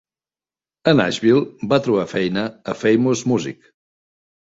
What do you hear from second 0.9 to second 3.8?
A Nashville, va trobar feina a Famous Music.